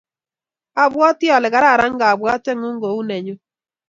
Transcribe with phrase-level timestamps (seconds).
[0.83, 3.35] Abwoti ale kararan kabwateng'ung' kou nenyu.